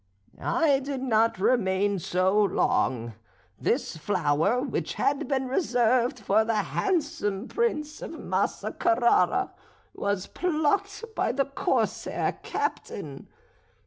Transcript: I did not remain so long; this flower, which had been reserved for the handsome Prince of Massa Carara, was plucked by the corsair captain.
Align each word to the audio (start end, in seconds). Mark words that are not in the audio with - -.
I 0.41 0.79
did 0.79 1.03
not 1.03 1.37
remain 1.39 1.99
so 1.99 2.35
long; 2.41 3.13
this 3.59 3.95
flower, 3.97 4.59
which 4.61 4.95
had 4.95 5.27
been 5.27 5.47
reserved 5.47 6.19
for 6.21 6.43
the 6.43 6.55
handsome 6.55 7.47
Prince 7.47 8.01
of 8.01 8.19
Massa 8.19 8.71
Carara, 8.71 9.53
was 9.93 10.25
plucked 10.25 11.05
by 11.15 11.31
the 11.31 11.45
corsair 11.45 12.39
captain. 12.41 13.27